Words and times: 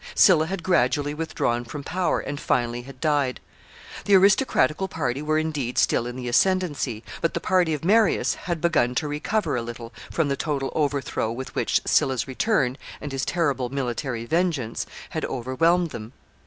Sylla 0.15 0.47
had 0.47 0.63
gradually 0.63 1.13
withdrawn 1.13 1.63
from 1.63 1.83
power, 1.83 2.19
and 2.21 2.39
finally 2.39 2.81
had 2.81 2.99
died. 2.99 3.39
The 4.05 4.15
aristocratical 4.15 4.87
party 4.87 5.21
were 5.21 5.37
indeed 5.37 5.77
still 5.77 6.07
in 6.07 6.15
the 6.15 6.27
ascendency, 6.27 7.03
but 7.21 7.35
the 7.35 7.39
party 7.39 7.75
of 7.75 7.85
Marius 7.85 8.33
had 8.33 8.61
begun 8.61 8.95
to 8.95 9.07
recover 9.07 9.55
a 9.55 9.61
little 9.61 9.93
from 10.09 10.27
the 10.27 10.35
total 10.35 10.71
overthrow 10.73 11.31
with 11.31 11.53
which 11.53 11.81
Sylla's 11.85 12.27
return, 12.27 12.79
and 12.99 13.11
his 13.11 13.23
terrible 13.25 13.69
military 13.69 14.25
vengeance, 14.25 14.87
had 15.11 15.23
overwhelmed 15.25 15.91
them. 15.91 16.13